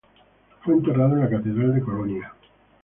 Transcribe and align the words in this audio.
Fue 0.63 0.73
enterrado 0.73 1.13
en 1.13 1.19
la 1.19 1.29
catedral 1.29 1.75
de 1.75 1.81
Colonia. 1.81 2.33